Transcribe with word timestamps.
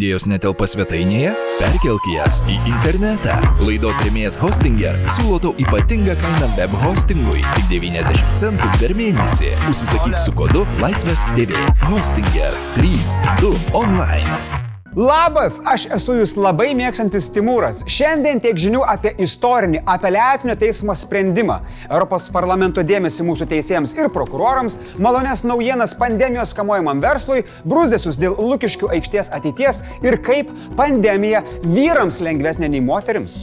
Idėjos 0.00 0.24
netelpa 0.30 0.64
svetainėje? 0.64 1.34
Perkelk 1.60 2.06
jas 2.14 2.38
į 2.48 2.54
internetą. 2.70 3.34
Laidos 3.60 3.98
rėmėjas 4.00 4.38
Hostinger 4.40 4.96
siūlo 5.12 5.36
tau 5.44 5.52
ypatingą 5.60 6.14
kainą 6.22 6.48
web 6.56 6.78
hostingui- 6.86 7.44
tik 7.58 7.68
90 7.74 8.32
centų 8.40 8.70
per 8.80 8.96
mėnesį. 8.96 9.52
Užsisakyk 9.68 10.16
su 10.24 10.32
kodu 10.32 10.64
Laisvės 10.80 11.26
TV. 11.36 11.52
Hostinger 11.84 12.56
3.2 12.80 13.52
online. 13.76 14.59
Labas, 14.96 15.60
aš 15.70 15.84
esu 15.94 16.16
jūs 16.18 16.32
labai 16.34 16.72
mėgstantis 16.74 17.28
Timūras. 17.30 17.84
Šiandien 17.86 18.40
tiek 18.42 18.58
žinių 18.58 18.80
apie 18.90 19.12
istorinį 19.22 19.84
apeliacinio 19.86 20.56
teismo 20.58 20.96
sprendimą, 20.98 21.60
Europos 21.86 22.26
parlamento 22.34 22.82
dėmesį 22.82 23.28
mūsų 23.28 23.46
teisėjams 23.52 23.94
ir 23.94 24.10
prokurorams, 24.10 24.80
malonės 24.98 25.44
naujienas 25.46 25.94
pandemijos 25.94 26.56
kamuojamam 26.58 26.98
verslui, 27.06 27.44
brūzdėsius 27.62 28.18
dėl 28.18 28.34
Lukiškių 28.42 28.90
aikštės 28.96 29.30
ateities 29.38 29.84
ir 30.02 30.18
kaip 30.26 30.50
pandemija 30.74 31.44
vyrams 31.62 32.18
lengvesnė 32.26 32.74
nei 32.74 32.82
moteriams. 32.82 33.38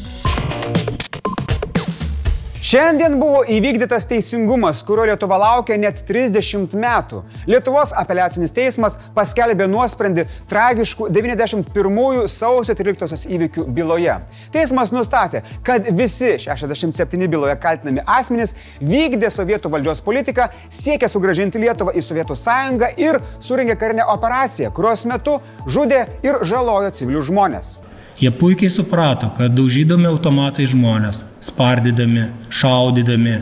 Šiandien 2.68 3.14
buvo 3.16 3.46
įvykdytas 3.48 4.04
teisingumas, 4.10 4.82
kurio 4.84 5.06
Lietuva 5.08 5.38
laukia 5.40 5.78
net 5.80 6.02
30 6.04 6.74
metų. 6.76 7.22
Lietuvos 7.48 7.94
apeliacinis 7.96 8.52
teismas 8.52 8.98
paskelbė 9.16 9.70
nuosprendį 9.72 10.26
tragiškų 10.52 11.08
91 11.16 12.28
sausio 12.28 12.76
13 12.76 13.32
įvykių 13.38 13.66
byloje. 13.72 14.18
Teismas 14.52 14.92
nustatė, 14.92 15.46
kad 15.64 15.88
visi 15.96 16.34
67 16.44 17.32
byloje 17.32 17.56
kaltinami 17.64 18.04
asmenys 18.04 18.58
vykdė 18.84 19.32
sovietų 19.32 19.72
valdžios 19.72 20.04
politiką, 20.04 20.52
siekė 20.68 21.08
sugražinti 21.08 21.64
Lietuvą 21.64 21.96
į 21.96 22.04
Sovietų 22.04 22.36
sąjungą 22.36 22.96
ir 23.00 23.24
suringė 23.40 23.80
karinę 23.80 24.12
operaciją, 24.12 24.76
kurios 24.76 25.08
metu 25.08 25.40
žudė 25.72 26.04
ir 26.20 26.44
žalojo 26.44 26.92
civilius 27.00 27.32
žmonės. 27.32 27.78
Jie 28.18 28.32
puikiai 28.34 28.70
suprato, 28.74 29.30
kad 29.38 29.54
daužydami 29.54 30.08
automatai 30.10 30.66
žmonės, 30.66 31.20
spardydami, 31.46 32.24
šaudydami, 32.50 33.36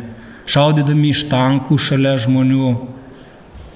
šaudydami 0.52 1.14
iš 1.14 1.22
tankų 1.32 1.78
šalia 1.80 2.18
žmonių, 2.20 2.74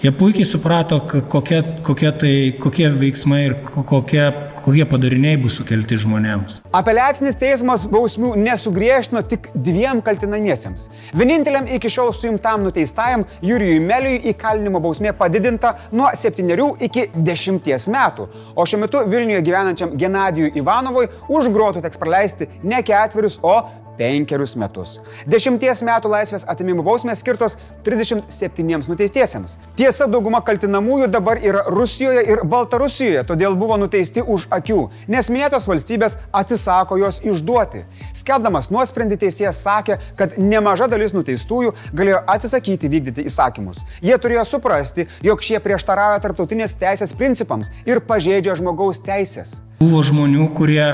jie 0.04 0.12
puikiai 0.12 0.48
suprato, 0.50 1.00
kokie, 1.08 1.62
kokie, 1.88 2.12
tai, 2.12 2.34
kokie 2.60 2.90
veiksmai 2.92 3.40
ir 3.46 3.56
kokie, 3.64 4.26
kokie 4.70 4.86
padariniai 4.86 5.38
bus 5.42 5.56
sukelti 5.58 5.98
žmonėms. 5.98 6.60
Apeliacinis 6.78 7.38
teismas 7.42 7.88
bausmių 7.90 8.36
nesugriežtino 8.38 9.24
tik 9.26 9.48
dviem 9.56 10.02
kaltinamiesiems. 10.06 10.90
Vieninteliam 11.18 11.66
iki 11.74 11.90
šiol 11.90 12.12
suimtam 12.14 12.62
nuteistajam 12.68 13.26
Jurijui 13.46 13.80
Meliui 13.82 14.20
įkalinimo 14.30 14.82
bausmė 14.84 15.16
padidinta 15.18 15.74
nuo 15.92 16.12
7 16.14 16.46
iki 16.86 17.08
10 17.16 17.90
metų, 17.96 18.28
o 18.54 18.66
šiuo 18.70 18.84
metu 18.84 19.02
Vilniuje 19.10 19.42
gyvenančiam 19.48 19.96
Genadijui 19.98 20.54
Ivanovui 20.62 21.08
už 21.30 21.50
grotų 21.56 21.82
teks 21.82 21.98
praleisti 21.98 22.50
ne 22.62 22.84
ketverius, 22.86 23.40
o 23.42 23.56
penkerius 24.00 24.56
metus. 24.60 24.98
Dešimties 25.30 25.84
metų 25.86 26.12
laisvės 26.14 26.46
atimimo 26.50 26.84
bausmės 26.86 27.22
skirtos 27.24 27.58
37 27.86 28.88
nuteistiesiems. 28.90 29.58
Tiesa, 29.80 30.08
dauguma 30.12 30.42
kaltinamųjų 30.46 31.10
dabar 31.12 31.42
yra 31.44 31.66
Rusijoje 31.68 32.24
ir 32.32 32.44
Baltarusijoje, 32.48 33.26
todėl 33.28 33.58
buvo 33.60 33.78
nuteisti 33.82 34.24
už 34.24 34.48
akių, 34.56 34.80
nes 35.12 35.30
minėtos 35.34 35.68
valstybės 35.70 36.18
atsisako 36.36 37.00
jos 37.04 37.22
išduoti. 37.26 37.84
Skelbdamas 38.20 38.72
nuosprendį 38.74 39.20
teisėjas 39.26 39.62
sakė, 39.66 40.00
kad 40.20 40.38
nemaža 40.40 40.90
dalis 40.92 41.16
nuteistųjų 41.16 41.76
galėjo 41.96 42.24
atsisakyti 42.36 42.92
vykdyti 42.92 43.28
įsakymus. 43.30 43.84
Jie 44.06 44.18
turėjo 44.22 44.46
suprasti, 44.48 45.08
jog 45.26 45.44
šie 45.44 45.60
prieštarauja 45.64 46.22
tarptautinės 46.24 46.78
teisės 46.80 47.16
principams 47.16 47.74
ir 47.90 48.04
pažeidžia 48.06 48.56
žmogaus 48.60 49.02
teisės. 49.04 49.60
Buvo 49.80 50.02
žmonių, 50.04 50.50
kurie 50.58 50.86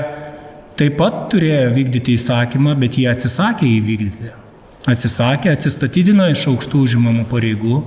taip 0.76 0.98
pat 1.00 1.22
turėjo 1.32 1.70
vykdyti 1.76 2.16
įsakymą, 2.18 2.74
bet 2.80 2.98
jie 3.00 3.08
atsisakė 3.10 3.68
įvykdyti. 3.78 4.32
Atsisakė, 4.86 5.50
atsistatydino 5.56 6.28
iš 6.30 6.44
aukštų 6.52 6.82
užimamų 6.86 7.24
pareigų 7.30 7.80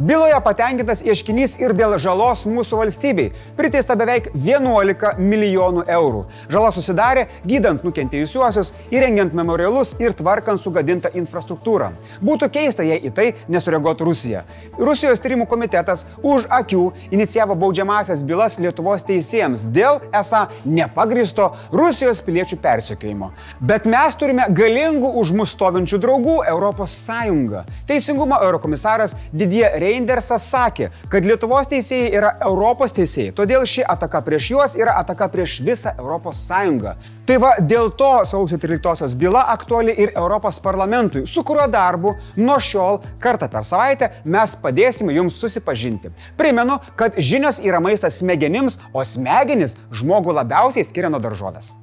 Byloje 0.00 0.32
patenkintas 0.40 1.02
ieškinys 1.04 1.58
ir 1.60 1.74
dėl 1.76 1.98
žalos 2.00 2.46
mūsų 2.48 2.78
valstybei. 2.80 3.26
Priteista 3.58 3.92
beveik 4.00 4.30
11 4.32 5.18
milijonų 5.20 5.82
eurų. 5.92 6.22
Žala 6.48 6.70
susidarė 6.72 7.26
gydant 7.44 7.84
nukentėjusiuosius, 7.84 8.70
įrengiant 8.96 9.36
memorialus 9.36 9.90
ir 10.00 10.14
tvarkant 10.16 10.62
sugadintą 10.62 11.10
infrastruktūrą. 11.20 11.90
Būtų 12.24 12.48
keista, 12.54 12.86
jei 12.88 12.96
į 12.96 13.10
tai 13.12 13.26
nesureaguotų 13.52 14.06
Rusija. 14.08 14.46
Rusijos 14.78 15.20
tyrimų 15.20 15.44
komitetas 15.50 16.06
už 16.24 16.48
akių 16.48 16.86
inicijavo 17.12 17.58
baudžiamasias 17.60 18.24
bylas 18.24 18.56
Lietuvos 18.56 19.04
teisėjams 19.04 19.66
dėl 19.68 20.00
esą 20.16 20.46
nepagristo 20.64 21.50
Rusijos 21.76 22.24
piliečių 22.24 22.56
persekiojimo. 22.64 23.34
Bet 23.60 23.84
mes 23.84 24.16
turime 24.16 24.48
galingų 24.48 25.12
už 25.20 25.36
mus 25.36 25.52
stovinčių 25.52 26.00
draugų 26.00 26.40
Europos 26.48 26.96
Sąjungą. 27.04 27.66
Teisingumo 27.84 28.40
eurokomisaras 28.48 29.18
Didie 29.36 29.68
Reikės 29.68 29.89
Reindersas 29.90 30.46
sakė, 30.50 30.90
kad 31.10 31.26
Lietuvos 31.26 31.68
teisėjai 31.70 32.10
yra 32.14 32.34
Europos 32.46 32.94
teisėjai, 32.94 33.34
todėl 33.34 33.64
ši 33.66 33.82
ataka 33.90 34.20
prieš 34.26 34.50
juos 34.52 34.76
yra 34.78 34.94
ataka 35.00 35.26
prieš 35.32 35.58
visą 35.66 35.94
Europos 35.98 36.44
Sąjungą. 36.46 36.94
Tai 37.26 37.38
va 37.42 37.50
dėl 37.62 37.90
to 37.98 38.10
sausio 38.26 38.58
13-osios 38.58 39.16
byla 39.18 39.44
aktuali 39.54 39.94
ir 40.04 40.12
Europos 40.14 40.60
parlamentui, 40.62 41.26
su 41.26 41.44
kuriuo 41.46 41.66
darbu 41.70 42.14
nuo 42.38 42.58
šiol 42.62 43.00
kartą 43.22 43.50
per 43.50 43.66
savaitę 43.66 44.12
mes 44.24 44.56
padėsime 44.62 45.14
jums 45.14 45.38
susipažinti. 45.42 46.14
Primenu, 46.38 46.78
kad 46.98 47.18
žinios 47.18 47.62
yra 47.62 47.82
maistas 47.82 48.18
smegenims, 48.22 48.78
o 48.94 49.04
smegenis 49.06 49.78
žmogų 49.94 50.38
labiausiai 50.40 50.86
skiria 50.86 51.10
nuo 51.10 51.22
daržovės. 51.22 51.74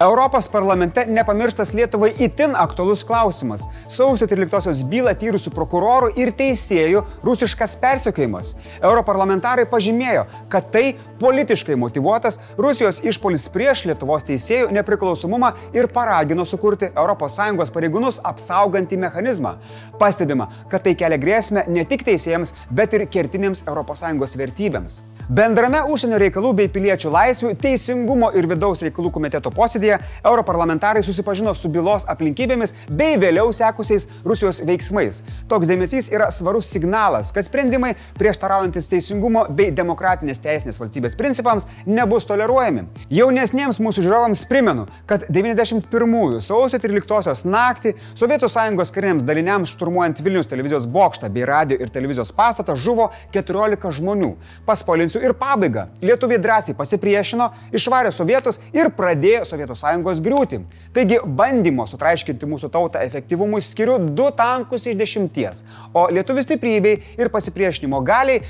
Europos 0.00 0.46
parlamente 0.46 1.06
nepamirštas 1.06 1.72
Lietuvai 1.74 2.12
itin 2.18 2.52
aktualus 2.56 3.04
klausimas- 3.04 3.64
sausio 3.96 4.26
13-osios 4.30 4.84
bylą 4.86 5.14
tyrusių 5.18 5.50
prokurorų 5.50 6.12
ir 6.16 6.30
teisėjų 6.30 7.02
rusiškas 7.24 7.74
persekiojimas. 7.82 8.54
Europarlamentarai 8.80 9.66
pažymėjo, 9.66 10.24
kad 10.48 10.70
tai 10.70 10.94
politiškai 11.18 11.76
motivuotas 11.76 12.38
Rusijos 12.56 13.00
išpolis 13.02 13.48
prieš 13.48 13.84
Lietuvos 13.86 14.22
teisėjų 14.22 14.70
nepriklausomumą 14.70 15.52
ir 15.74 15.88
paragino 15.88 16.44
sukurti 16.44 16.92
ES 16.94 17.70
pareigūnus 17.70 18.20
apsaugantį 18.22 18.96
mechanizmą. 18.98 19.56
Pastebima, 19.98 20.48
kad 20.70 20.84
tai 20.84 20.94
kelia 20.94 21.18
grėsmę 21.18 21.68
ne 21.68 21.84
tik 21.84 22.04
teisėjams, 22.04 22.54
bet 22.70 22.94
ir 22.94 23.06
kertinėms 23.06 23.64
ES 23.66 24.36
vertybėms. 24.36 25.00
Bendrame 25.28 25.82
užsienio 25.92 26.16
reikalų 26.22 26.54
bei 26.56 26.68
piliečių 26.68 27.10
laisvių, 27.12 27.50
teisingumo 27.60 28.30
ir 28.32 28.46
vidaus 28.46 28.80
reikalų 28.80 29.10
komiteto 29.12 29.50
posėdėje 29.50 29.87
europarlamentarai 29.96 31.02
susipažino 31.06 31.54
su 31.56 31.70
bylos 31.72 32.06
aplinkybėmis 32.12 32.74
bei 32.90 33.16
vėliau 33.20 33.52
sekusiais 33.56 34.08
Rusijos 34.26 34.60
veiksmais. 34.68 35.22
Toks 35.48 35.70
dėmesys 35.70 36.10
yra 36.12 36.30
svarus 36.34 36.68
signalas, 36.72 37.32
kad 37.34 37.46
sprendimai 37.46 37.94
prieštaraujantis 38.18 38.90
teisingumo 38.92 39.46
bei 39.48 39.72
demokratinės 39.74 40.42
teisinės 40.44 40.80
valstybės 40.80 41.16
principams 41.18 41.68
nebus 41.86 42.28
toleruojami. 42.28 42.86
Jaunesniems 43.14 43.80
mūsų 43.82 44.04
žiūrovams 44.06 44.44
primenu, 44.50 44.86
kad 45.08 45.24
91 45.32 46.42
sausio 46.44 46.80
13 46.82 47.46
naktį 47.48 47.94
Sovietų 48.18 48.50
sąjungos 48.52 48.92
kariniams 48.94 49.26
daliniams 49.26 49.72
šturmuojant 49.74 50.20
Vilnius 50.24 50.48
televizijos 50.50 50.86
bokštą 50.90 51.30
bei 51.32 51.46
radio 51.48 51.78
ir 51.80 51.92
televizijos 51.94 52.32
pastatą 52.34 52.76
žuvo 52.76 53.10
14 53.34 53.92
žmonių. 53.98 54.34
Paspolinsiu 54.66 55.22
ir 55.24 55.34
pabaiga. 55.38 55.88
Lietuviai 56.02 56.40
drąsiai 56.42 56.76
pasipriešino, 56.78 57.50
išvarė 57.74 58.12
sovietus 58.14 58.60
ir 58.74 58.90
pradėjo 58.96 59.44
Sovietų 59.48 59.77
sąjungos 59.80 60.22
griūti. 60.24 60.62
Taigi 60.96 61.20
bandymo 61.40 61.86
sutraiškinti 61.90 62.48
mūsų 62.48 62.72
tautą 62.74 63.02
efektyvumui 63.06 63.62
skiriu 63.64 63.98
2 64.08 64.32
tankus 64.38 64.88
iš 64.90 64.98
10, 64.98 65.62
o 65.94 66.08
lietuvių 66.14 66.46
stiprybei 66.46 66.98
ir 67.18 67.32
pasipriešinimo 67.34 68.02
galiai 68.06 68.42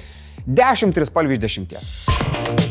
10 0.47 0.97
trispalvių 0.97 1.39
iš 1.39 1.61
10. 1.69 2.68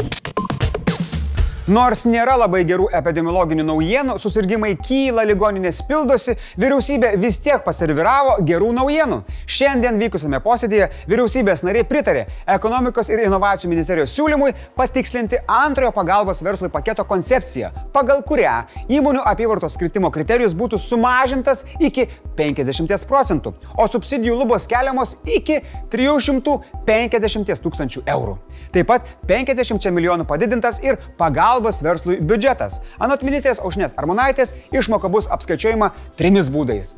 Nors 1.68 2.06
nėra 2.08 2.38
labai 2.40 2.62
gerų 2.64 2.86
epidemiologinių 2.96 3.66
naujienų, 3.68 4.14
susirgymai 4.24 4.70
kyla, 4.80 5.26
ligoninės 5.28 5.82
pildosi, 5.84 6.38
vyriausybė 6.56 7.10
vis 7.20 7.42
tiek 7.44 7.60
paserviravo 7.66 8.38
gerų 8.48 8.70
naujienų. 8.78 9.18
Šiandien 9.52 10.00
vykusiame 10.00 10.40
posėdėje 10.46 10.88
vyriausybės 11.12 11.66
nariai 11.68 11.84
pritarė 11.90 12.24
ekonomikos 12.56 13.12
ir 13.12 13.26
inovacijų 13.26 13.74
ministerijos 13.74 14.16
siūlymui 14.16 14.54
patikslinti 14.80 15.42
antrojo 15.44 15.92
pagalbos 15.92 16.40
verslui 16.40 16.72
paketo 16.72 17.04
koncepciją, 17.04 17.74
pagal 17.92 18.24
kurią 18.24 18.62
įmonių 18.88 19.28
apyvartos 19.28 19.76
kritimo 19.76 20.08
kriterijus 20.08 20.56
būtų 20.56 20.80
sumažintas 20.80 21.66
iki 21.84 22.08
50 22.40 23.10
procentų, 23.12 23.58
o 23.76 23.92
subsidijų 23.92 24.40
lubos 24.40 24.72
keliamos 24.72 25.18
iki 25.28 25.60
350 25.92 27.60
tūkstančių 27.60 28.08
eurų. 28.08 28.40
Taip 28.76 28.90
pat 28.90 29.08
50 29.30 29.92
milijonų 29.96 30.28
padidintas 30.30 30.82
ir 30.84 31.00
pagalbos 31.20 31.82
verslui 31.86 32.20
biudžetas. 32.20 32.82
Anot 33.00 33.24
ministrės 33.26 33.62
Aušnės 33.64 33.96
Armonaitės 33.98 34.56
išmoka 34.76 35.10
bus 35.12 35.30
apskaičiuojama 35.34 35.94
trimis 36.20 36.52
būdais. 36.54 36.96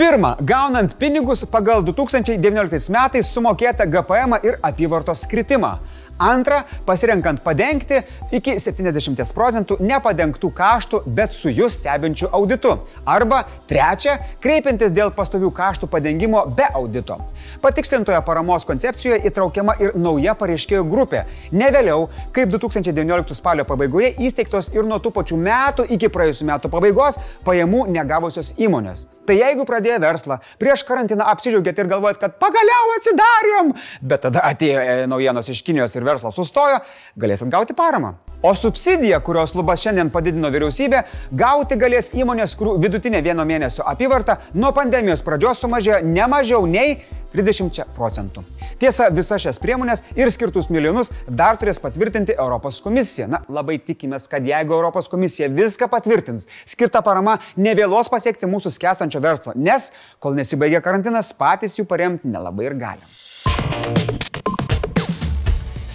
Pirma, 0.00 0.36
gaunant 0.40 0.94
pinigus 0.96 1.42
pagal 1.44 1.82
2019 1.84 2.88
metais 2.88 3.28
sumokėtą 3.34 3.84
GPM 3.84 4.38
ir 4.48 4.56
apyvartos 4.64 5.26
kritimą. 5.28 5.74
Antra, 6.16 6.62
pasirenkant 6.86 7.42
padengti 7.44 7.98
iki 8.32 8.54
70 8.56 9.34
procentų 9.36 9.76
nepadengtų 9.84 10.50
kaštų, 10.56 11.02
bet 11.04 11.36
su 11.36 11.52
jūs 11.52 11.76
stebinčiu 11.76 12.30
auditu. 12.32 12.78
Arba 13.04 13.42
trečia, 13.68 14.16
kreipiantis 14.40 14.96
dėl 14.96 15.12
pastovių 15.12 15.52
kaštų 15.60 15.90
padengimo 15.92 16.46
be 16.48 16.64
audito. 16.80 17.20
Patikslintoje 17.60 18.24
paramos 18.24 18.64
koncepcijoje 18.64 19.20
įtraukiama 19.28 19.76
ir 19.84 19.92
nauja 20.00 20.32
pareiškėjų 20.32 20.88
grupė. 20.88 21.26
Ne 21.52 21.68
vėliau, 21.76 22.08
kaip 22.32 22.48
2019 22.56 23.36
spalio 23.36 23.68
pabaigoje 23.68 24.14
įsteigtos 24.16 24.72
ir 24.72 24.88
nuo 24.88 24.96
tų 24.96 25.12
pačių 25.20 25.40
metų 25.44 25.90
iki 25.92 26.08
praėjusių 26.08 26.52
metų 26.54 26.72
pabaigos 26.72 27.20
pajamų 27.44 27.90
negavusios 28.00 28.56
įmonės. 28.56 29.10
Tai 29.28 29.36
jeigu 29.36 29.66
pradėjo 29.68 29.98
verslą, 30.02 30.38
prieš 30.60 30.82
karantiną 30.88 31.26
apsidžiaugėt 31.30 31.82
ir 31.82 31.90
galvojat, 31.90 32.18
kad 32.22 32.38
pagaliau 32.40 32.94
atsidarėm, 32.96 33.74
bet 34.00 34.24
tada 34.24 34.42
atėjo 34.48 34.80
e, 34.80 34.96
naujienos 35.10 35.50
iš 35.52 35.60
Kinijos 35.66 35.94
ir 35.94 36.06
verslas 36.06 36.38
sustojo, 36.40 36.80
galėsit 37.20 37.52
gauti 37.52 37.76
paramą. 37.76 38.14
O 38.42 38.54
subsidiją, 38.56 39.18
kurios 39.20 39.52
lubas 39.52 39.82
šiandien 39.84 40.08
padidino 40.10 40.48
vyriausybė, 40.52 41.02
gauti 41.36 41.76
galės 41.80 42.08
įmonės, 42.16 42.56
kurių 42.56 42.78
vidutinė 42.80 43.20
vieno 43.22 43.44
mėnesio 43.44 43.84
apyvarta 43.86 44.38
nuo 44.56 44.72
pandemijos 44.76 45.20
pradžios 45.26 45.60
sumažėjo 45.60 46.00
ne 46.08 46.28
mažiau 46.32 46.64
nei 46.66 46.96
30 47.34 47.82
procentų. 47.96 48.44
Tiesa, 48.80 49.08
visas 49.14 49.42
šias 49.44 49.60
priemonės 49.62 50.04
ir 50.18 50.30
skirtus 50.32 50.70
milijonus 50.72 51.12
dar 51.26 51.58
turės 51.60 51.80
patvirtinti 51.82 52.36
Europos 52.36 52.80
komisija. 52.84 53.28
Na, 53.30 53.42
labai 53.48 53.78
tikimės, 53.82 54.28
kad 54.30 54.46
jeigu 54.46 54.76
Europos 54.76 55.10
komisija 55.12 55.50
viską 55.52 55.90
patvirtins, 55.92 56.48
skirta 56.68 57.04
parama 57.06 57.38
nevėlos 57.56 58.10
pasiekti 58.12 58.50
mūsų 58.50 58.74
skęstančio 58.76 59.22
verslo, 59.24 59.54
nes 59.56 59.92
kol 60.18 60.38
nesibaigia 60.38 60.82
karantinas, 60.84 61.34
patys 61.36 61.78
jų 61.78 61.86
paremti 61.90 62.30
nelabai 62.30 62.70
ir 62.70 62.80
galim. 62.80 64.29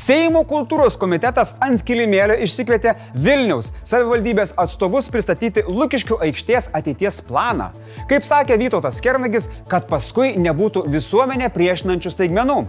Seimo 0.06 0.44
kultūros 0.46 1.00
komitetas 1.02 1.56
ant 1.66 1.82
kilimėlio 1.82 2.36
išsikvietė 2.46 2.92
Vilniaus 3.26 3.72
savivaldybės 3.90 4.52
atstovus 4.62 5.08
pristatyti 5.10 5.64
Lukiškių 5.66 6.20
aikštės 6.28 6.68
ateities 6.78 7.18
planą. 7.26 7.72
Kaip 8.12 8.28
sakė 8.28 8.60
Vytautas 8.62 9.02
Kernagis, 9.02 9.50
kad 9.72 9.88
paskui 9.90 10.36
nebūtų 10.38 10.86
visuomenė 10.94 11.50
priešinančių 11.58 12.14
staigmenų. 12.14 12.60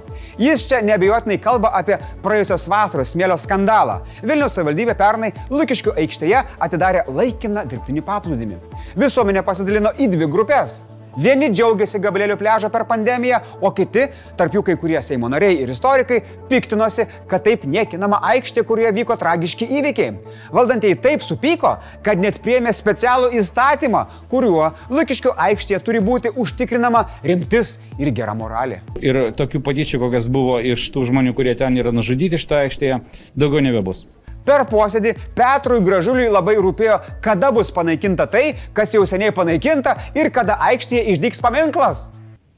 Jis 0.41 0.65
čia 0.71 0.81
nebejotinai 0.87 1.37
kalba 1.45 1.75
apie 1.77 2.01
praėjusios 2.25 2.71
vasaros 2.73 3.13
smėlio 3.13 3.37
skandalą. 3.43 4.01
Vilniaus 4.25 4.57
savivaldybė 4.57 4.97
pernai 4.97 5.35
Lukiškių 5.53 5.99
aikštėje 6.07 6.41
atidarė 6.57 7.05
laikiną 7.13 7.69
dirbtinį 7.69 8.09
paplūdimį. 8.09 8.63
Visuomenė 8.97 9.45
pasidalino 9.45 9.93
į 10.01 10.09
dvi 10.17 10.33
grupės. 10.33 10.87
Vieni 11.17 11.49
džiaugiasi 11.49 11.99
Gabrielio 12.05 12.37
pležą 12.37 12.69
per 12.73 12.85
pandemiją, 12.89 13.39
o 13.65 13.71
kiti, 13.73 14.03
tarp 14.37 14.53
jų 14.53 14.63
kai 14.67 14.75
kurie 14.81 15.01
Seimo 15.03 15.31
nariai 15.33 15.63
ir 15.63 15.71
istorikai, 15.73 16.19
piktinosi, 16.51 17.07
kad 17.31 17.45
taip 17.47 17.65
niekinama 17.65 18.19
aikštė, 18.35 18.67
kurioje 18.69 18.93
vyko 18.99 19.17
tragiški 19.21 19.69
įvykiai. 19.79 20.11
Valdantieji 20.53 20.99
taip 21.07 21.25
supyko, 21.25 21.77
kad 22.05 22.21
net 22.21 22.43
priemė 22.45 22.75
specialų 22.77 23.33
įstatymą, 23.41 24.05
kuriuo 24.29 24.69
Lukiškio 24.93 25.33
aikštėje 25.47 25.81
turi 25.87 26.05
būti 26.05 26.35
užtikrinama 26.37 27.07
rimtis 27.25 27.79
ir 27.97 28.13
gera 28.13 28.37
moralė. 28.37 28.83
Ir 29.01 29.31
tokių 29.39 29.63
patyčių, 29.65 30.03
kokias 30.05 30.29
buvo 30.29 30.61
iš 30.61 30.91
tų 30.93 31.09
žmonių, 31.09 31.33
kurie 31.39 31.57
ten 31.57 31.81
yra 31.81 31.97
nužudyti 31.97 32.37
šitoje 32.41 32.69
aikštėje, 32.69 33.01
daugiau 33.33 33.65
nebebus. 33.65 34.05
Per 34.47 34.63
posėdį 34.71 35.13
Petrui 35.35 35.83
Gražuliui 35.83 36.29
labai 36.31 36.55
rūpėjo, 36.63 37.01
kada 37.25 37.51
bus 37.55 37.73
panaikinta 37.75 38.29
tai, 38.31 38.53
kas 38.77 38.95
jau 38.95 39.03
seniai 39.09 39.35
panaikinta 39.35 39.97
ir 40.15 40.31
kada 40.35 40.61
aikštėje 40.69 41.17
išdygs 41.17 41.43
paminklas. 41.43 42.11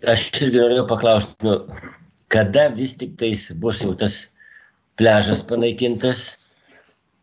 Aš 0.05 0.29
irgi 0.43 0.61
norėjau 0.61 0.85
paklausti, 0.91 1.33
nu, 1.49 1.55
kada 2.29 2.69
vis 2.77 2.93
tik 3.01 3.17
tais 3.21 3.49
bus 3.57 3.81
jau 3.83 3.95
tas 3.97 4.21
pležas 5.01 5.41
panaikintas? 5.49 6.37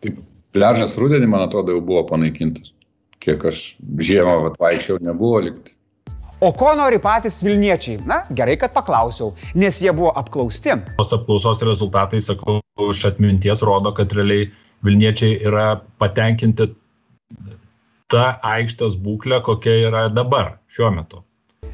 Tai 0.02 0.16
pležas 0.58 0.98
rudenį, 0.98 1.30
man 1.30 1.46
atrodo, 1.46 1.76
jau 1.78 1.86
buvo 1.86 2.02
panaikintas. 2.10 2.74
Kiek 3.22 3.46
aš 3.46 3.64
žiemą 4.02 4.56
vaikščiau, 4.58 4.98
nebuvo 5.06 5.46
likti. 5.46 5.76
O 6.44 6.52
ko 6.58 6.74
nori 6.76 6.98
patys 7.00 7.40
Vilniečiai? 7.46 8.02
Na, 8.10 8.24
gerai, 8.34 8.58
kad 8.60 8.74
paklausiau, 8.76 9.32
nes 9.56 9.78
jie 9.82 9.94
buvo 9.96 10.12
apklausti. 10.20 10.76
Tos 10.98 11.14
apklausos 11.16 11.64
rezultatai, 11.64 12.20
sakau, 12.22 12.60
iš 12.76 13.06
atminties 13.06 13.62
rodo, 13.62 13.94
kad 13.94 14.12
realiai 14.12 14.52
Vilniečiai 14.84 15.38
yra 15.48 15.80
patenkinti 15.98 16.68
tą 18.12 18.26
aikštės 18.44 18.98
būklę, 19.02 19.40
kokia 19.46 19.78
yra 19.88 20.02
dabar, 20.14 20.58
šiuo 20.68 20.92
metu. 20.94 21.22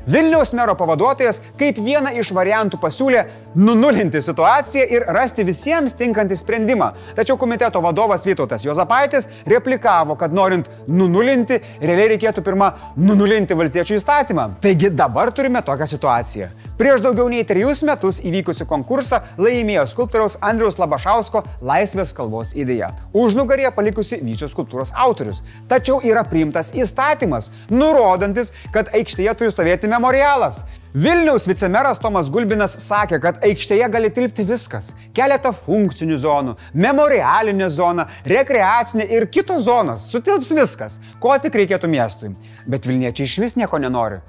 Vilniaus 0.07 0.53
mero 0.57 0.75
pavaduotojas 0.77 1.41
kaip 1.59 1.81
vieną 1.81 2.13
iš 2.21 2.31
variantų 2.37 2.79
pasiūlė 2.81 3.25
nunulinti 3.57 4.21
situaciją 4.23 4.85
ir 4.95 5.05
rasti 5.17 5.43
visiems 5.45 5.97
tinkantį 5.97 6.37
sprendimą. 6.39 6.87
Tačiau 7.17 7.35
komiteto 7.41 7.81
vadovas 7.83 8.25
Vytautas 8.25 8.63
Jozapaitis 8.65 9.27
replikavo, 9.49 10.15
kad 10.15 10.33
norint 10.33 10.69
nunulinti, 10.87 11.59
realiai 11.81 12.13
reikėtų 12.15 12.45
pirmą 12.45 12.71
nunulinti 12.95 13.57
valstiečių 13.57 13.99
įstatymą. 13.99 14.47
Taigi 14.63 14.93
dabar 14.93 15.33
turime 15.35 15.65
tokią 15.65 15.89
situaciją. 15.97 16.49
Prieš 16.81 17.03
daugiau 17.05 17.27
nei 17.29 17.43
trejus 17.45 17.83
metus 17.85 18.17
įvykusi 18.25 18.65
konkursą 18.65 19.19
laimėjo 19.37 19.83
skulptoriaus 19.91 20.39
Andriaus 20.41 20.79
Labašausko 20.81 21.43
Laisvės 21.61 22.09
kalbos 22.17 22.55
idėja. 22.57 22.87
Užnugarėje 23.13 23.69
palikusi 23.75 24.17
Vyčio 24.25 24.49
skulptūros 24.49 24.89
autorius. 25.05 25.43
Tačiau 25.69 25.99
yra 26.01 26.25
priimtas 26.25 26.73
įstatymas, 26.73 27.51
nurodantis, 27.69 28.49
kad 28.73 28.89
aikštėje 28.97 29.37
turi 29.37 29.53
stovėti 29.53 29.93
memorialas. 29.93 30.63
Vilniaus 30.93 31.45
vicemeras 31.47 32.01
Tomas 32.03 32.27
Gulbinas 32.27 32.73
sakė, 32.83 33.15
kad 33.23 33.37
aikštėje 33.47 33.85
gali 33.93 34.09
tilpti 34.11 34.43
viskas- 34.43 34.89
keletą 35.15 35.53
funkcinių 35.55 36.17
zonų, 36.19 36.55
memorialinė 36.75 37.69
zona, 37.69 38.09
rekreacinė 38.25 39.09
ir 39.09 39.25
kitos 39.27 39.63
zonos. 39.63 40.09
Sutilps 40.11 40.51
viskas, 40.51 40.99
ko 41.17 41.37
tik 41.39 41.53
reikėtų 41.53 41.87
miestui. 41.87 42.35
Bet 42.67 42.83
Vilniečiai 42.83 43.23
iš 43.23 43.37
vis 43.39 43.55
nieko 43.55 43.79
nenori. 43.79 44.19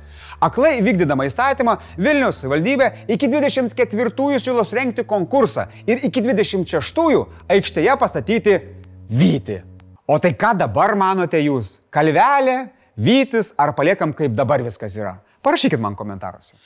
Aklai 0.41 0.81
vykdydama 0.81 1.27
įstatymą, 1.27 1.79
Vilnius 1.99 2.45
valdybė 2.45 2.93
iki 3.09 3.27
24-ųjų 3.27 4.39
siūlo 4.39 4.65
surenkti 4.65 5.03
konkursą 5.03 5.67
ir 5.85 5.99
iki 5.99 6.23
26-ųjų 6.23 7.27
aikštėje 7.49 7.99
pastatyti 7.99 8.61
Vyti. 9.11 9.63
O 10.07 10.17
tai 10.19 10.33
ką 10.33 10.57
dabar 10.57 10.95
manote 10.95 11.43
jūs? 11.43 11.81
Kalvelė, 11.91 12.71
Vytis 12.97 13.53
ar 13.59 13.73
paliekam 13.73 14.13
kaip 14.13 14.33
dabar 14.37 14.63
viskas 14.63 14.95
yra? 14.97 15.19
Parašykit 15.43 15.81
man 15.81 15.97
komentaruose. 15.97 16.57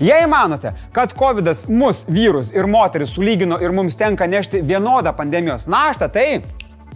Jei 0.00 0.26
manote, 0.26 0.72
kad 0.92 1.14
COVID 1.18 1.46
mus, 1.68 2.06
vyrus 2.08 2.50
ir 2.52 2.66
moteris 2.66 3.14
sulygino 3.14 3.60
ir 3.62 3.72
mums 3.72 3.96
tenka 3.96 4.26
nešti 4.26 4.62
vienodą 4.66 5.12
pandemijos 5.14 5.68
naštą, 5.70 6.08
tai 6.10 6.42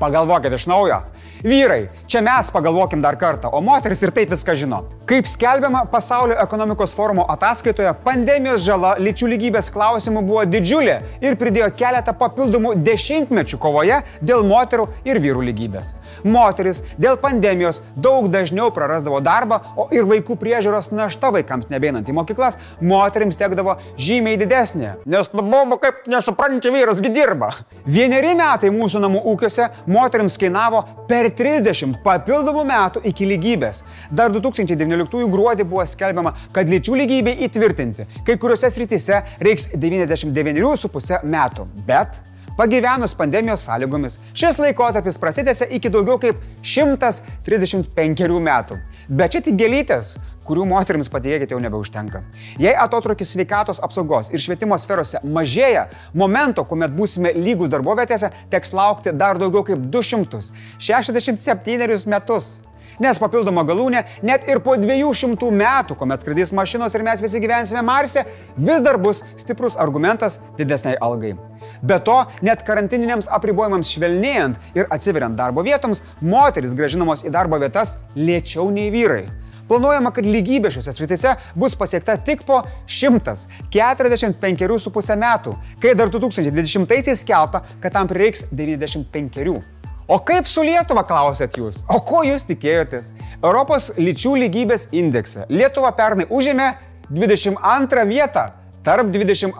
pagalvokit 0.00 0.52
iš 0.52 0.66
naujo. 0.66 0.98
Vyrai, 1.44 1.88
čia 2.06 2.18
mes 2.20 2.50
pagalvokim 2.50 3.02
dar 3.02 3.14
kartą, 3.16 3.50
o 3.54 3.60
moteris 3.62 4.00
ir 4.02 4.10
taip 4.10 4.32
viską 4.32 4.56
žino. 4.58 4.80
Kaip 5.08 5.28
skelbiama 5.30 5.84
Pasaulio 5.88 6.34
ekonomikos 6.42 6.90
forumo 6.92 7.22
ataskaitoje, 7.30 7.92
pandemijos 8.04 8.64
žala 8.66 8.96
lyčių 8.98 9.28
lygybės 9.30 9.70
klausimų 9.72 10.24
buvo 10.26 10.42
didžiulė 10.50 10.96
ir 11.22 11.36
pridėjo 11.38 11.68
keletą 11.78 12.12
papildomų 12.18 12.74
dešimtmečių 12.82 13.60
kovoje 13.62 14.00
dėl 14.20 14.42
moterų 14.50 14.88
ir 15.06 15.20
vyrų 15.22 15.46
lygybės. 15.46 15.92
Moteris 16.26 16.82
dėl 16.98 17.16
pandemijos 17.22 17.80
daug 17.94 18.26
dažniau 18.34 18.72
prarasdavo 18.74 19.22
darbą, 19.22 19.60
o 19.78 19.86
ir 19.94 20.08
vaikų 20.10 20.36
priežiūros 20.42 20.90
našta 20.90 21.30
vaikams 21.32 21.70
nebeinant 21.70 22.10
į 22.10 22.16
mokyklas 22.18 22.58
moteriams 22.82 23.38
tekdavo 23.38 23.78
žymiai 23.96 24.36
didesnė, 24.42 24.96
nes 25.06 25.30
nubobo 25.32 25.78
kaip 25.78 26.02
nesupranti 26.10 26.74
vyrasgi 26.74 27.14
dirba. 27.14 27.54
Vieneri 27.86 28.34
metai 28.36 28.74
mūsų 28.74 29.06
namų 29.06 29.22
ūkiuose 29.32 29.70
moteriams 29.86 30.36
kainavo 30.42 30.82
per 31.08 31.27
per 31.28 31.62
30 31.62 31.98
papildomų 32.04 32.64
metų 32.68 33.02
iki 33.08 33.26
lygybės. 33.28 33.82
Dar 34.10 34.32
2019 34.32 35.28
gruodį 35.30 35.66
buvo 35.68 35.84
skelbiama, 35.86 36.34
kad 36.52 36.68
lyčių 36.70 36.96
lygybė 37.02 37.34
įtvirtinti 37.48 38.06
kai 38.26 38.38
kuriuose 38.40 38.70
srityse 38.72 39.22
reiks 39.42 39.70
99,5 39.74 41.22
metų. 41.24 41.68
Bet 41.86 42.20
Pagyvenus 42.58 43.14
pandemijos 43.14 43.62
sąlygomis, 43.62 44.18
šis 44.34 44.58
laikotarpis 44.58 45.14
prasitęsia 45.22 45.70
iki 45.76 45.90
daugiau 45.94 46.18
kaip 46.18 46.40
135 46.66 48.40
metų. 48.42 48.74
Bet 49.08 49.30
čia 49.30 49.40
tik 49.46 49.54
gėlytės, 49.60 50.18
kurių 50.42 50.66
moteriams 50.66 51.06
patikėkite 51.12 51.54
jau 51.54 51.60
nebeužtenka. 51.62 52.22
Jei 52.58 52.74
atotrukis 52.74 53.30
sveikatos 53.30 53.78
apsaugos 53.78 54.34
ir 54.34 54.42
švietimo 54.42 54.74
sferose 54.82 55.22
mažėja, 55.22 55.86
momento, 56.10 56.66
kuomet 56.66 56.90
būsime 56.98 57.30
lygus 57.36 57.70
darbovietėse, 57.70 58.26
teks 58.50 58.74
laukti 58.74 59.14
dar 59.14 59.38
daugiau 59.38 59.62
kaip 59.68 59.78
267 59.94 62.10
metus. 62.10 62.66
Nes 62.98 63.14
papildoma 63.22 63.62
galūnė 63.62 64.02
net 64.26 64.42
ir 64.50 64.58
po 64.66 64.74
200 64.74 65.54
metų, 65.60 65.94
kuomet 66.00 66.26
skraidys 66.26 66.50
mašinos 66.50 66.90
ir 66.98 67.06
mes 67.06 67.22
visi 67.22 67.38
gyvensime 67.38 67.86
Marse, 67.86 68.26
vis 68.58 68.82
dar 68.82 68.98
bus 68.98 69.22
stiprus 69.38 69.78
argumentas 69.78 70.42
didesniai 70.58 70.98
algai. 70.98 71.38
Be 71.82 71.98
to, 72.02 72.26
net 72.42 72.62
karantininiams 72.66 73.28
apribojimams 73.34 73.90
švelnėjant 73.94 74.56
ir 74.78 74.86
atsiveriant 74.94 75.36
darbo 75.38 75.62
vietoms, 75.66 76.02
moteris 76.20 76.74
gražinamos 76.78 77.24
į 77.26 77.30
darbo 77.34 77.56
vietas 77.62 77.98
lėčiau 78.16 78.70
nei 78.74 78.90
vyrai. 78.94 79.26
Planuojama, 79.68 80.10
kad 80.16 80.24
lygybė 80.24 80.70
šiuose 80.72 80.92
sritise 80.96 81.34
bus 81.58 81.74
pasiekta 81.76 82.16
tik 82.24 82.40
po 82.48 82.62
145,5 82.88 85.16
metų, 85.20 85.52
kai 85.82 85.92
dar 85.98 86.08
2020-aisiais 86.14 87.20
skelbta, 87.20 87.58
kad 87.82 87.92
tam 87.92 88.06
prireiks 88.08 88.40
95. 88.48 89.60
O 90.08 90.16
kaip 90.24 90.48
su 90.48 90.64
Lietuva, 90.64 91.04
klausėt 91.04 91.60
jūs? 91.60 91.84
O 91.92 92.00
ko 92.00 92.24
jūs 92.24 92.48
tikėjotės? 92.48 93.12
Europos 93.42 93.92
lyčių 94.00 94.40
lygybės 94.46 94.88
indekse 94.96 95.44
Lietuva 95.52 95.92
pernai 95.92 96.24
užėmė 96.32 96.72
22 97.12 98.08
vietą 98.08 98.56
tarp 98.84 99.10
28 99.12 99.54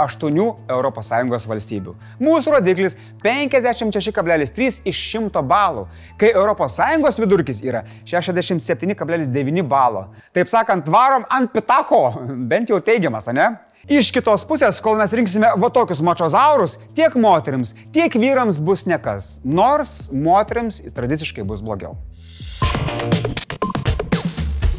ES 0.69 1.47
valstybių. 1.53 1.95
Mūsų 2.23 2.57
rodiklis 2.57 2.97
56,3 3.25 4.83
iš 4.89 5.05
100 5.13 5.45
balų, 5.49 5.87
kai 6.21 6.33
ES 6.35 7.21
vidurkis 7.23 7.63
yra 7.65 7.85
67,9 8.05 9.65
balo. 9.69 10.09
Taip 10.33 10.51
sakant, 10.51 10.89
varom 10.89 11.27
ant 11.31 11.53
pitako, 11.53 12.03
bent 12.51 12.71
jau 12.71 12.81
teigiamas, 12.81 13.31
ne? 13.33 13.55
Iš 13.89 14.11
kitos 14.13 14.43
pusės, 14.45 14.83
kol 14.85 14.99
mes 15.01 15.15
rinksime 15.17 15.55
va 15.57 15.71
tokius 15.73 16.03
mačozaurus, 16.05 16.77
tiek 16.99 17.15
moteriams, 17.17 17.73
tiek 17.95 18.13
vyrams 18.21 18.61
bus 18.61 18.85
nekas, 18.85 19.39
nors 19.49 20.11
moteriams 20.13 20.83
tradiciškai 20.93 21.47
bus 21.49 21.65
blogiau. 21.65 21.97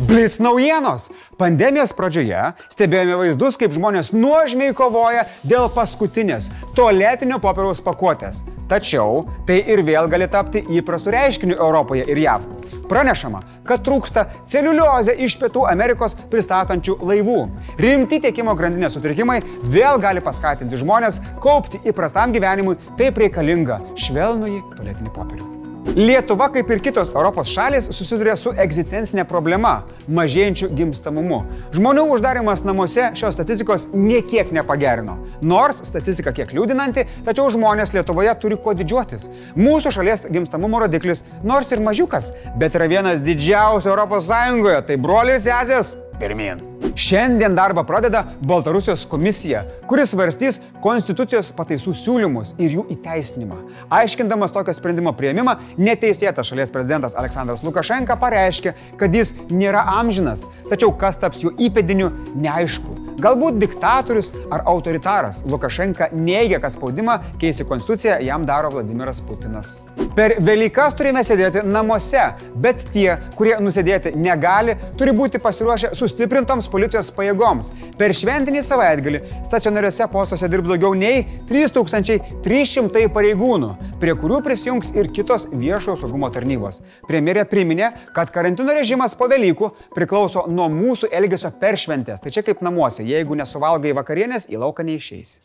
Blitz 0.09 0.39
naujienos. 0.41 1.11
Pandemijos 1.37 1.91
pradžioje 1.93 2.47
stebėjome 2.73 3.13
vaizdus, 3.19 3.59
kaip 3.61 3.75
žmonės 3.75 4.07
nuožmiai 4.09 4.73
kovoja 4.73 5.27
dėl 5.45 5.67
paskutinės 5.69 6.47
tualetinio 6.73 7.37
popieriaus 7.43 7.77
pakuotės. 7.85 8.39
Tačiau 8.71 9.27
tai 9.45 9.59
ir 9.69 9.83
vėl 9.85 10.09
gali 10.09 10.25
tapti 10.25 10.63
įprastų 10.79 11.13
reiškinių 11.13 11.59
Europoje 11.59 12.07
ir 12.09 12.23
JAV. 12.23 12.49
Pranešama, 12.89 13.43
kad 13.69 13.85
trūksta 13.85 14.25
celiuliozę 14.49 15.13
iš 15.13 15.37
Pietų 15.43 15.67
Amerikos 15.69 16.17
pristatančių 16.33 16.97
laivų. 17.05 17.37
Rimti 17.77 18.17
tiekimo 18.25 18.57
grandinės 18.57 18.97
sutrikimai 18.97 19.43
vėl 19.61 20.01
gali 20.01 20.25
paskatinti 20.25 20.81
žmonės 20.81 21.21
kaupti 21.45 21.85
įprastam 21.85 22.33
gyvenimui 22.33 22.79
taip 22.97 23.21
reikalingą 23.21 23.77
švelnųjį 23.93 24.65
tualetinį 24.73 25.17
popierių. 25.21 25.58
Lietuva, 25.95 26.49
kaip 26.53 26.69
ir 26.69 26.81
kitos 26.85 27.09
Europos 27.15 27.49
šalis, 27.49 27.87
susiduria 27.95 28.35
su 28.37 28.51
egzistencinė 28.53 29.23
problema- 29.27 29.81
mažėjančiu 30.19 30.69
gimstamumu. 30.77 31.41
Žmonių 31.73 32.05
uždarimas 32.13 32.63
namuose 32.63 33.09
šios 33.15 33.33
statistikos 33.33 33.87
niekiek 33.93 34.51
nepagerino. 34.51 35.17
Nors 35.41 35.81
statistika 35.83 36.31
kiek 36.31 36.53
liūdinanti, 36.53 37.05
tačiau 37.25 37.49
žmonės 37.49 37.93
Lietuvoje 37.93 38.39
turi 38.39 38.57
kuo 38.57 38.73
didžiuotis. 38.73 39.29
Mūsų 39.57 39.91
šalies 39.97 40.29
gimstamumo 40.29 40.79
rodiklis, 40.79 41.23
nors 41.43 41.71
ir 41.71 41.79
mažiukas, 41.79 42.33
bet 42.57 42.73
yra 42.73 42.87
vienas 42.87 43.21
didžiausių 43.21 43.95
Sąjungoje- 44.29 44.85
tai 44.87 44.95
brolis 44.97 45.45
Jazės 45.45 45.95
pirmin. 46.19 46.68
Šiandien 46.95 47.55
darbą 47.55 47.83
pradeda 47.83 48.23
Baltarusijos 48.41 49.05
komisija, 49.05 49.63
kuris 49.87 50.13
svarstys 50.13 50.59
konstitucijos 50.83 51.51
pataisų 51.57 51.93
siūlymus 51.97 52.53
ir 52.61 52.75
jų 52.77 52.85
įteisinimą. 52.95 53.57
Aiškindamas 53.99 54.53
tokio 54.55 54.73
sprendimo 54.75 55.13
prieimimą, 55.17 55.57
neteisėtas 55.77 56.49
šalies 56.49 56.73
prezidentas 56.73 57.17
Aleksandras 57.19 57.63
Lukašenka 57.65 58.17
pareiškė, 58.21 58.73
kad 58.99 59.15
jis 59.15 59.35
nėra 59.51 59.85
amžinas, 59.99 60.45
tačiau 60.69 60.93
kas 60.97 61.19
taps 61.21 61.43
jų 61.43 61.53
įpėdiniu, 61.69 62.11
neaišku. 62.35 62.97
Galbūt 63.19 63.57
diktatorius 63.59 64.31
ar 64.47 64.63
autoritaras 64.71 65.43
Lukašenka 65.49 66.07
neigia, 66.15 66.61
kad 66.63 66.71
spaudimą 66.71 67.19
keisti 67.41 67.67
konstituciją 67.67 68.21
jam 68.23 68.47
daro 68.47 68.71
Vladimiras 68.71 69.19
Putinas. 69.19 69.81
Per 70.19 70.33
Velykas 70.43 70.97
turime 70.99 71.21
sėdėti 71.23 71.61
namuose, 71.63 72.19
bet 72.59 72.81
tie, 72.91 73.13
kurie 73.39 73.53
nusėdėti 73.63 74.11
negali, 74.19 74.73
turi 74.99 75.13
būti 75.15 75.39
pasiruošę 75.39 75.93
sustiprintoms 75.95 76.67
policijos 76.73 77.07
pajėgoms. 77.15 77.69
Per 77.95 78.11
šventinį 78.19 78.59
savaitgalį 78.67 79.21
stacionariuose 79.47 80.09
postuose 80.11 80.49
dirbs 80.51 80.73
daugiau 80.73 80.91
nei 80.99 81.21
3300 81.47 83.05
pareigūnų, 83.15 83.69
prie 84.03 84.17
kurių 84.19 84.41
prisijungs 84.43 84.91
ir 84.99 85.07
kitos 85.15 85.47
viešojo 85.53 85.95
saugumo 86.01 86.27
tarnybos. 86.35 86.81
Premjerė 87.07 87.47
priminė, 87.47 87.93
kad 88.11 88.35
karantino 88.35 88.75
režimas 88.75 89.15
po 89.15 89.31
Velykų 89.31 89.71
priklauso 89.95 90.43
nuo 90.51 90.67
mūsų 90.73 91.13
elgesio 91.15 91.53
per 91.63 91.79
šventės. 91.79 92.19
Tai 92.19 92.35
čia 92.35 92.43
kaip 92.43 92.59
namuose, 92.67 93.07
jeigu 93.07 93.39
nesuvalgai 93.39 93.95
vakarienės, 93.95 94.51
į 94.51 94.59
lauką 94.65 94.83
neišeis. 94.91 95.39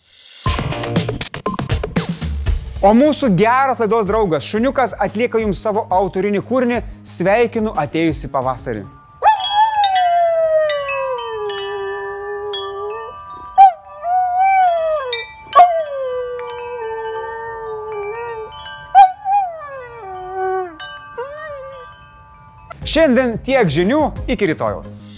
O 2.84 2.90
mūsų 2.92 3.30
geras 3.32 3.78
laidos 3.80 4.04
draugas 4.04 4.44
Šuniukas 4.44 4.92
atlieka 5.00 5.40
jums 5.40 5.62
savo 5.64 5.86
autorinį 5.88 6.42
kūrinį 6.44 6.82
Sveikinu 7.08 7.72
atėjusi 7.80 8.28
pavasarį. 8.28 8.84
Šiandien 22.84 23.38
tiek 23.48 23.72
žinių, 23.72 24.04
iki 24.28 24.52
rytojaus. 24.52 25.13